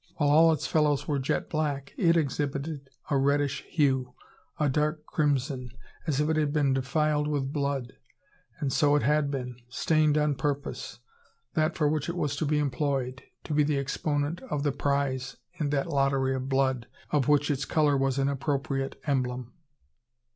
[0.15, 4.15] While all its fellows were jet black, it exhibited a reddish hue,
[4.59, 5.69] a dark crimson,
[6.07, 7.93] as if it had been defiled with blood.
[8.59, 10.97] And so it had been; stained on purpose,
[11.53, 15.37] that for which it was to be employed, to be the exponent of the prize,
[15.59, 19.53] in that lottery of blood, of which its colour was an appropriate emblem.